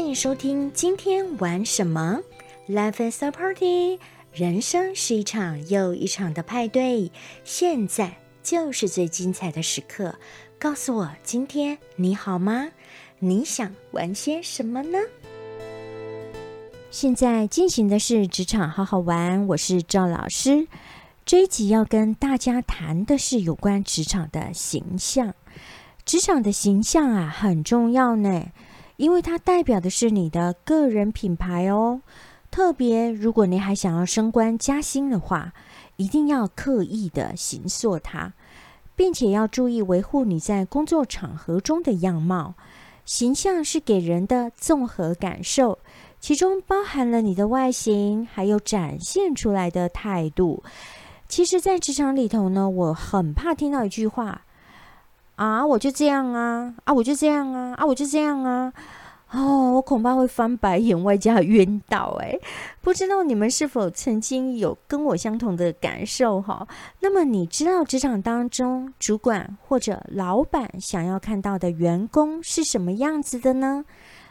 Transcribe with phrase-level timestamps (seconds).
[0.00, 2.20] 欢迎收听今天玩什么
[2.66, 3.98] ？Life is a party，
[4.32, 7.12] 人生是一场又一场的派对，
[7.44, 10.14] 现在就是最精彩的时刻。
[10.58, 12.70] 告诉我，今天你好吗？
[13.18, 14.98] 你想玩些什么呢？
[16.90, 20.66] 现在进行的是职场好好玩，我是赵老师。
[21.26, 25.34] 这一集要跟大家谈的是有关职场的形象。
[26.06, 28.46] 职场的形象啊，很重要呢。
[29.00, 32.02] 因为它代表的是你的个人品牌哦，
[32.50, 35.54] 特别如果你还想要升官加薪的话，
[35.96, 38.34] 一定要刻意的形塑它，
[38.94, 42.52] 并且要注意维护你在工作场合中的样貌。
[43.06, 45.78] 形象是给人的综合感受，
[46.20, 50.62] 其中包含了你的外形，还有展现出来的态度。
[51.26, 54.42] 其实，在职场里头呢，我很怕听到一句话。
[55.40, 56.74] 啊，我就这样啊！
[56.84, 57.72] 啊，我就这样啊！
[57.78, 58.70] 啊，我就这样啊！
[59.30, 62.18] 哦，我恐怕会翻白眼，外加晕倒。
[62.20, 62.38] 哎，
[62.82, 66.68] 不知道你们是否曾经有跟我相同的感受哈？
[67.00, 73.86] 那么，你知道职场当中主管或者老板想要看到的员工是什么样子的呢？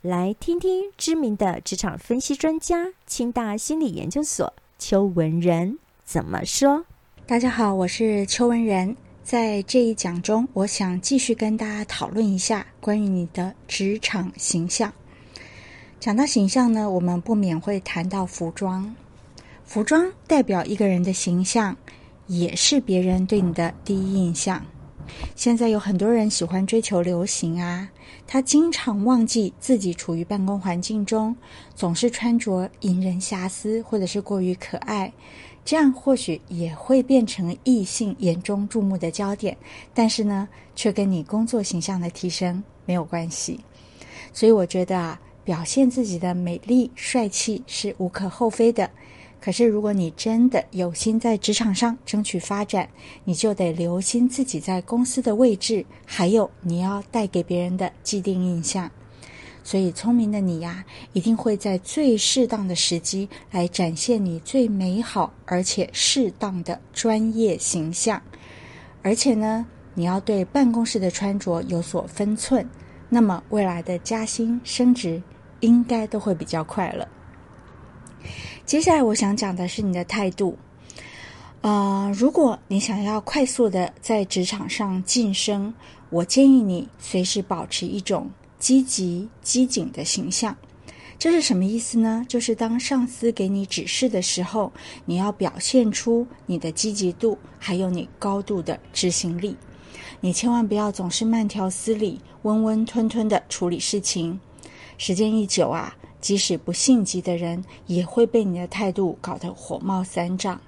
[0.00, 6.86] 来听听知名的职场分析专家、清大心理研究所邱文仁怎么说。
[7.26, 8.96] 大家好，我是邱文仁。
[9.24, 14.92] 在这一讲中，我想继续跟大家讨论一下关于你的职场形象。
[15.98, 18.94] 讲到形象呢，我们不免会谈到服装。
[19.64, 21.74] 服装代表一个人的形象，
[22.26, 24.62] 也是别人对你的第一印象。
[25.34, 27.88] 现在有很多人喜欢追求流行啊，
[28.26, 31.34] 他经常忘记自己处于办公环境中，
[31.74, 35.10] 总是穿着引人遐思，或者是过于可爱。
[35.64, 39.56] 这样或许也会变成异性眼中注目的焦点，
[39.94, 43.58] 但是呢，却跟你工作形象的提升没有关系。
[44.32, 48.90] 所以我觉得啊，表现自己的美丽帅气是无可厚非的。
[49.40, 52.88] 可是如果你真的有心在职场上争取发展，
[53.24, 58.90] 你就得留心自己在公司的位置，还有你要带给别人的既定印象。
[59.66, 68.20] 所以，聪明的你呀，一定会在最适当的时机来展现你最美好而且适当的专业形象。
[69.02, 72.68] 而且呢，你要对办公室的穿着有所分寸，
[73.08, 75.22] 那么未来的加薪升职
[75.60, 77.08] 应该都会比较快了。
[78.66, 80.58] 接下来，我想讲的是你的态度。
[81.62, 85.72] 啊，如果你想要快速的在职场上晋升，
[86.10, 88.30] 我建议你随时保持一种。
[88.64, 90.56] 积极机警的形象，
[91.18, 92.24] 这是什么意思呢？
[92.26, 94.72] 就是当上司给你指示的时候，
[95.04, 99.54] 你要表现出你的积极度，还有你高度的执行力。
[100.22, 104.40] 你千万不要总是慢条斯理、温温吞吞的处理事情，
[104.96, 110.58] 时间一久啊，即使不性急的人也会被你的态度搞得火冒三丈。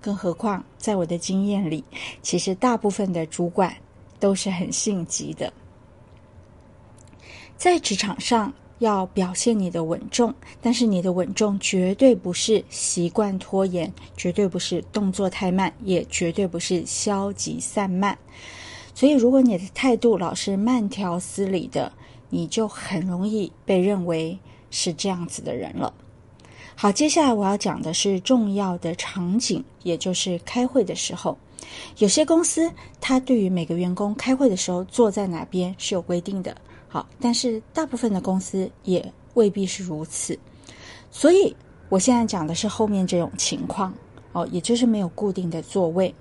[0.00, 1.84] 更何况，在我的经验里，
[2.22, 3.76] 其实大部分的主管
[4.18, 5.52] 都是很性急的。
[7.58, 10.32] 在职场上要表现你的稳重，
[10.62, 18.16] 但是你的稳重绝对不是习惯拖延，绝对不是动作太慢，也绝对不是消极散漫。
[18.94, 21.92] 所以，如果你的态度老是慢条斯理的，
[22.30, 24.38] 你就很容易被认为
[24.70, 25.92] 是这样子的人了。
[26.76, 31.36] 好，接下来我要讲的是重要的场景，也就是开会的时候。
[31.98, 32.70] 有些公司
[33.00, 36.56] 它对于每个员工开会的时候坐在哪边是有规定的。
[36.90, 40.38] 好，但是大部分的公司也未必是如此，
[41.10, 41.54] 所以
[41.90, 43.92] 我现在讲的是后面这种情况
[44.32, 46.14] 哦，也就是没有固定的座位。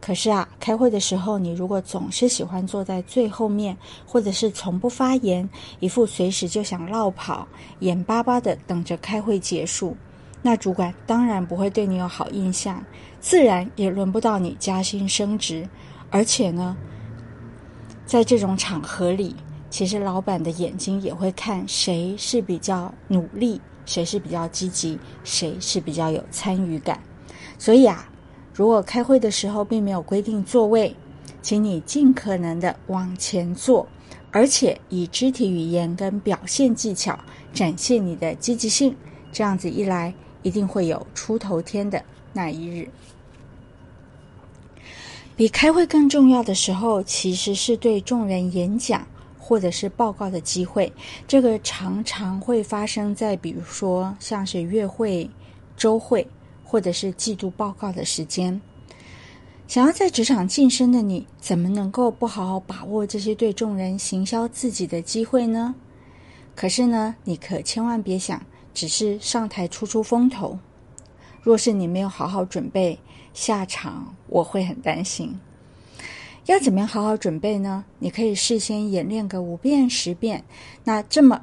[0.00, 5.46] 可是啊，开会的时候，你如果总是喜欢坐在最后面，或者是从不发言，
[5.80, 7.46] 一副随时就想绕跑、
[7.80, 9.94] 眼巴巴的等着开会结束，
[10.40, 12.82] 那主管当然不会对你有好印象，
[13.20, 15.68] 自然也轮不到你加薪升职。
[16.08, 16.74] 而且呢，
[18.06, 19.36] 在这种场合里。
[19.70, 27.00] 其实老板的眼睛也会看谁是比较努力，谁是比较积极，谁是比较有参与感。
[27.56, 28.10] 所以啊，
[28.52, 30.94] 如果开会的时候并没有规定座位，
[31.40, 33.86] 请你尽可能的往前坐，
[34.32, 37.18] 而且以肢体语言跟表现技巧
[37.52, 38.94] 展现你的积极性。
[39.32, 40.12] 这样子一来，
[40.42, 42.02] 一定会有出头天的
[42.32, 42.88] 那一日。
[45.36, 49.06] 比开会更重要的时候，其实是对众人演讲。
[49.50, 50.92] 或者是报告的机会，
[51.26, 55.28] 这个常常会发生在比如说像是月会、
[55.76, 56.24] 周会，
[56.62, 58.60] 或者是季度报告的时间。
[59.66, 65.74] 想要在职场晋升的你，怎么能够不好好把握这些对众人行销自己的机会呢？
[66.54, 68.40] 可是呢，你可千万别想
[68.72, 70.56] 只是上台出出风头。
[71.42, 72.96] 若是你没有好好准备，
[73.34, 75.36] 下场我会很担心。
[76.46, 77.84] 要怎么样好好准备呢？
[77.98, 80.42] 你可以事先演练个五遍十遍。
[80.82, 81.40] 那这么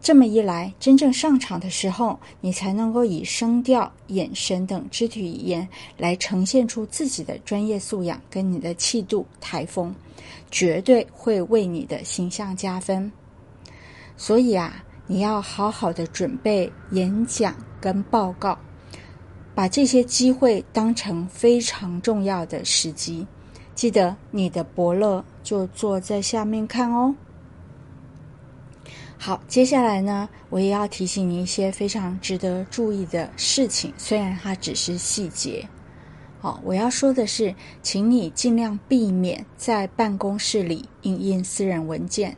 [0.00, 9.94] 这么一来，真正上场的时候，你才能够以声调、眼神等肢体语言来呈现出自己的专业素养跟你的气度、台风，
[10.50, 13.10] 绝对会为你的形象加分。
[14.16, 18.56] 所以啊，你要好好的准备演讲跟报告，
[19.54, 23.26] 把这些机会当成非常重要的时机。
[23.74, 27.14] 记得你的伯乐就坐在下面看哦。
[29.18, 35.66] 好，接下来呢，我也要提醒你一些非常值得注意的事情，虽然它只是细节。
[36.40, 42.36] 好，我要说的是，请你尽量避免在办公室里印印私人文件，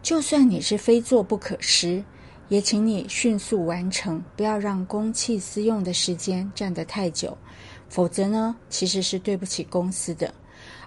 [0.00, 2.04] 就算你是非做不可时，
[2.48, 7.36] 也请你迅速完成，不要让公器私用的时间占得太久，
[7.88, 10.32] 否则呢，其实是对不起公司的。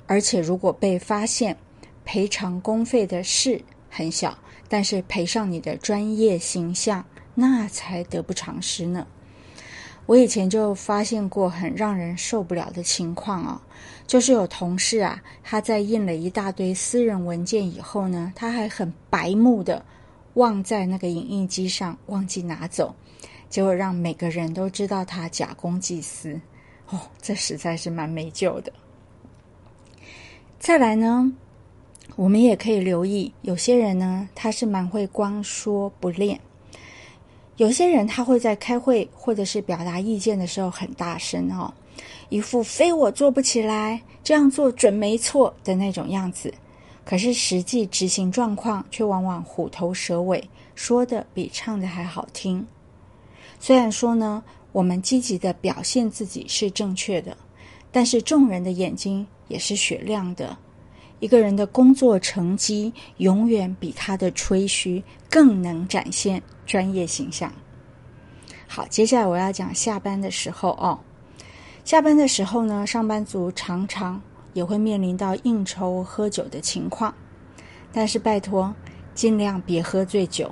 [0.10, 1.56] 而且，如果被发现，
[2.04, 3.62] 赔偿公费的事
[3.92, 4.36] 很小，
[4.68, 9.06] 但是赔上你的专业形象，那才得不偿失呢。
[10.08, 13.62] 我以前就发现过很让人受不了的情况啊，
[14.08, 19.86] 就是有同事啊，他在印了一大堆私人文件以后呢，他还很白目的
[20.34, 22.96] 忘在那个影印机上，忘记拿走，
[23.48, 26.42] 结果让每个人都知道他假公济私。
[26.88, 28.74] 哦，这实在是蛮没救的。
[30.60, 31.32] 再来呢，
[32.18, 36.38] 我们也可以留意，有些人呢，他是蛮会光说不练；
[37.56, 41.74] 有些人他会在开会或者是表达意见的时候很大声哦，
[42.28, 46.54] 一副非我做不起来，这样做准没错的那种样子。
[47.06, 50.44] 可是实际执行状况却往往虎头蛇尾，
[50.76, 52.68] 说的比唱的还好听。
[53.62, 57.38] 虽然说呢，我们积极的表现自己是正确的，
[57.94, 59.26] 但是众人的眼睛。
[59.50, 60.58] 也是雪亮的。
[61.20, 67.52] 一个人的工作成绩，永远比他的吹嘘更能展现专业形象。
[68.66, 70.98] 好，接下来我要讲下班的时候哦。
[71.84, 74.22] 下班的时候呢，上班族常常
[74.54, 77.14] 也会面临到应酬喝酒的情况，
[77.92, 78.74] 但是拜托，
[79.14, 80.50] 尽量别喝醉酒。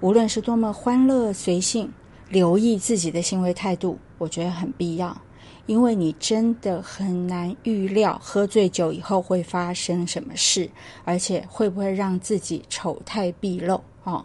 [0.00, 1.92] 无论是多么欢乐随性，
[2.28, 5.16] 留意自己的行为态度，我觉得很必要。
[5.66, 10.68] 因为你真的很难预料喝醉酒以后会发生什么事，
[11.04, 14.24] 而且会不会让自己丑态毕露哦。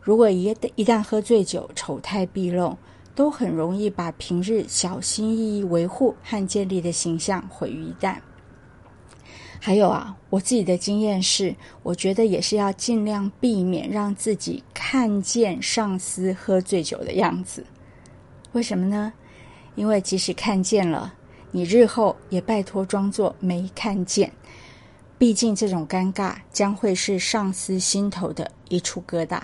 [0.00, 2.78] 如果一一旦喝醉酒，丑态毕露，
[3.14, 8.16] 都很容易把平日小心翼翼维护和建立的形象毁于一旦。
[9.58, 17.66] 还有啊，我自己的经验是，我觉得也是要尽量避免让自己看见上司喝醉酒的样子。
[18.52, 19.12] 为什么呢？
[19.76, 21.14] 因为即使看见了，
[21.52, 24.32] 你日后也拜托装作没看见。
[25.18, 29.40] 毕竟这种尴尬将会是上司心头的一处疙瘩。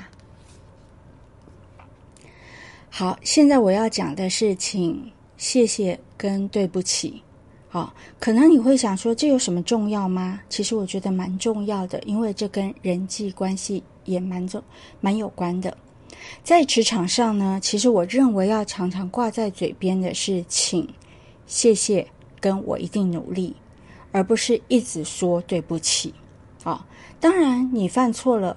[2.91, 7.23] 好，现在我要讲的是，请谢谢跟对不起。
[7.71, 10.39] 好，可能你会想说，这有什么重要吗？
[10.51, 14.63] 其实我觉得蛮重要的，因为这跟人际关系也蛮重、
[15.01, 15.75] 蛮有关的。
[16.43, 20.89] 在职场上呢，其实我认为要常常挂在嘴边的是“请
[21.47, 22.07] ”“谢谢”
[22.41, 23.55] 跟我一定努力，
[24.11, 26.15] 而不是一直说对不起。
[26.65, 26.87] 啊，
[27.21, 28.57] 当然你犯错了，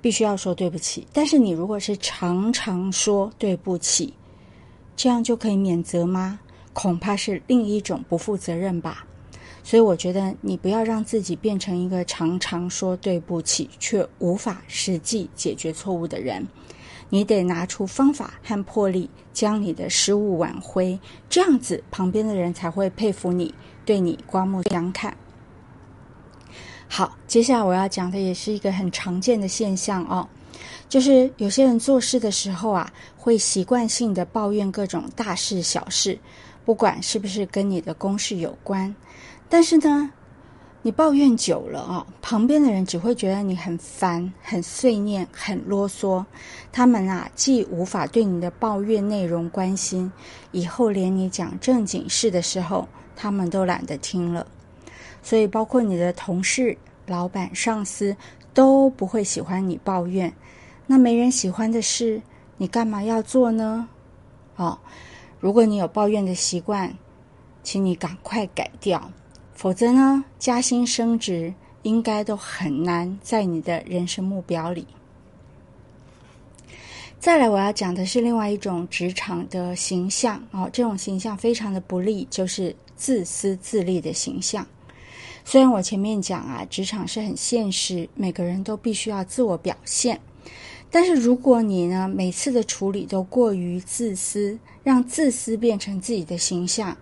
[0.00, 1.06] 必须要说对不起。
[1.12, 4.12] 但是你如果是常常说对不起，
[4.96, 6.40] 这样就可以免责吗？
[6.72, 9.05] 恐怕是另一种不负责任吧。
[9.66, 16.46] 所以我觉得你不要让自己变成一个常常说对不起却无法实际解决错误的人。
[17.08, 20.96] 你得拿出方法和魄力，将你的失误挽回，
[21.28, 23.52] 这样子旁边的人才会佩服你，
[23.84, 25.16] 对你刮目相看。
[26.86, 30.28] 好，接下来我要讲的也是一个很常见的现象哦，
[30.88, 36.16] 就是有些人做事的时候啊，会习惯性的抱怨各种大事小事，
[36.64, 38.94] 不管是不是跟你的公事有关。
[39.48, 40.10] 但是呢，
[40.82, 46.24] 你抱怨久了啊，旁边的人只会觉得你很烦、很碎念、很啰嗦。
[46.72, 50.10] 他们啊，既无法对你的抱怨内容关心，
[50.52, 54.46] 以后连你讲正经事的时候，他们都懒得听了。
[55.22, 56.76] 所以，包括你的同事、
[57.06, 58.16] 老板、上司
[58.52, 60.32] 都不会喜欢你抱怨。
[60.86, 62.22] 那没人喜欢的事，
[62.56, 63.88] 你干嘛要做呢？
[64.56, 64.78] 哦，
[65.40, 66.96] 如果你有抱怨的习惯，
[67.62, 69.10] 请你赶快改掉。
[69.56, 74.86] 否则呢，加薪升职应该都很难在你的人生目标里。
[77.18, 84.64] 再来，我要讲的是另外一种职场的形象哦，这种形象非常的不利，就是自私自利的形象。
[85.42, 90.20] 虽然我前面讲啊，职场是很现实，每个人都必须要自我表现，
[90.90, 96.96] 但是如果你呢每次的处理都过于自私，让自私变成自己的形象，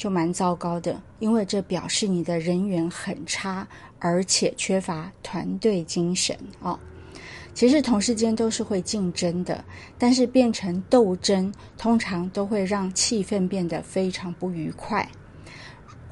[0.00, 6.80] 就蛮糟糕的，因为这表示你的人缘很差，而且缺乏团队精神哦。
[7.52, 9.62] 其实同事间都是会竞争的，
[9.98, 15.06] 但是变成斗争，通常都会让气氛变得非常不愉快。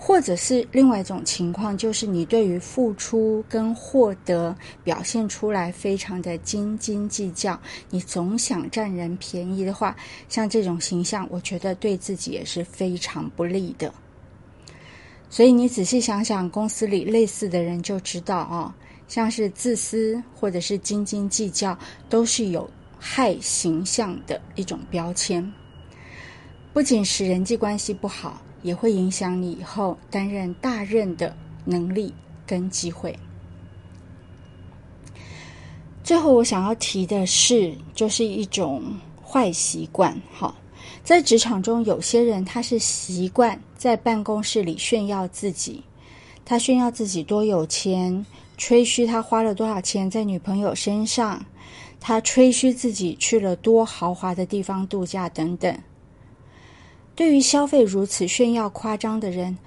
[0.01, 9.97] 或者是另外一种情况，就是你对于付出跟获得表现出来非常的斤斤计较，你总想占人便宜的话，
[10.29, 13.93] 像这种形象，我觉得对自己也是非常不利的。
[15.29, 18.75] 所以你仔细想想，公司里类似的人就知道啊。
[19.09, 21.77] 像是自私或者是斤斤计较，
[22.11, 25.53] 都是有害形象的一种标签。
[26.75, 32.13] 不仅使人际关系不好，也会影响你以后担任大任的能力
[32.47, 33.19] 跟机会。
[36.03, 38.83] 最后，我想要提的是，就是一种
[39.23, 40.19] 坏习惯。
[40.33, 40.55] 哈，
[41.05, 45.83] 在职场中，有些人他是习惯在办公室里炫耀自己，
[46.47, 48.25] 他炫耀自己多有钱。
[48.57, 51.45] 吹嘘他花了多少钱在女朋友身上，
[52.01, 55.79] 他吹嘘自己去了多豪华的地方度假等等。
[57.19, 59.59] 对于消费如此炫耀夸张的人，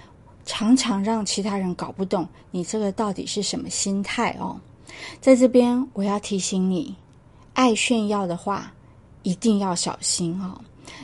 [0.45, 4.57] 常常让其他人搞不懂你这个到底是什么心态哦。
[5.19, 6.95] 在这边我要提醒你，
[7.51, 8.71] 爱炫耀的话
[9.23, 10.61] 一定要小心哦，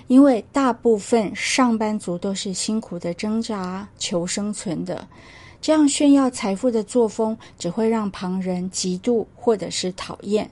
[0.07, 5.05] 因为大部分上班族都是辛苦的挣扎求生存的。
[5.59, 10.49] 这样炫耀财富的作风，只会让旁人嫉妒或者是讨厌。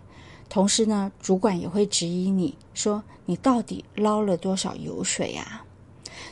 [0.50, 5.62] 同时呢，主管也会质疑你说：“你到底捞了多少油水呀？”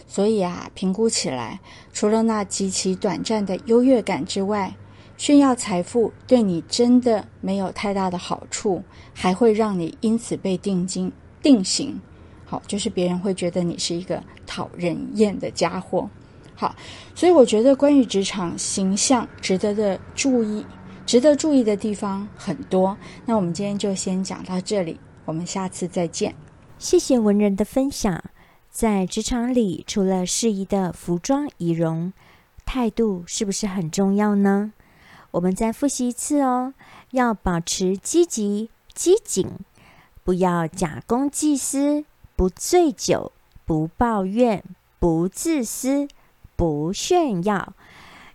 [0.08, 1.60] 所以啊，评估起来，
[1.92, 4.76] 除了那极其短暂的优越感之外，
[5.18, 8.84] 炫耀财富对你真的没有太大的好处，
[9.14, 12.00] 还会让你因此被定金定型。
[12.46, 16.10] 好，就是别人会觉得你是一个讨人厌的家伙。
[16.56, 16.76] 好，
[17.16, 20.66] 所以我觉得关于职场形象值得的注意，
[21.06, 22.96] 值得注意的地方很多。
[23.26, 26.36] 那我们今天就先讲到这里，我们下次再见。
[26.78, 28.24] 谢谢文人的分享。
[28.74, 32.12] 在职场里，除了适宜的服装仪容，
[32.66, 34.74] 态度是不是很重要呢？
[35.30, 36.74] 我们再复习一次哦，
[37.12, 39.60] 要保持积极、机警，
[40.24, 42.04] 不要假公济私，
[42.36, 43.32] 不醉酒，
[43.64, 44.64] 不抱怨，
[45.00, 46.08] 不自私。
[46.56, 47.74] 不炫耀，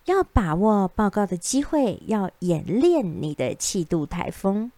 [0.04, 4.70] 要把握报告的机会，要演练你的气度台风。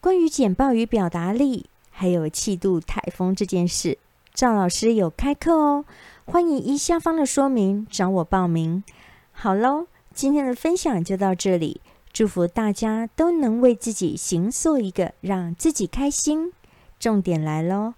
[0.00, 3.98] 关于简报与表达力，还有气度台风这件事，
[4.38, 5.84] 赵老师有开课哦，
[6.24, 8.84] 欢迎依下方的说明找我报名。
[9.32, 11.80] 好喽，今天的分享就到这里，
[12.12, 16.52] 祝福大家都能为自己行塑一个让自己开心，
[17.00, 17.94] 重点来喽，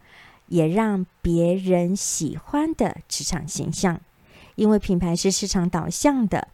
[0.46, 4.00] 也让别人喜欢的职场形象。
[4.54, 6.48] 因为品牌是市场导向的，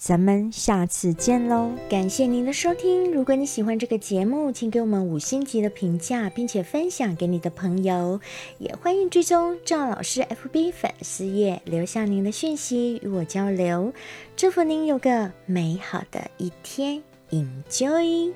[0.00, 1.72] 咱们下次见喽！
[1.90, 3.12] 感谢您的收听。
[3.12, 8.18] 如果你喜欢这个节目，请给我们五星级的评价，并且分享给你的朋友。
[8.56, 13.92] 也欢迎追踪赵老师 FB 粉丝页，留下您的讯息与我交流。
[14.36, 18.32] 祝福您有个美好的一天，Enjoy！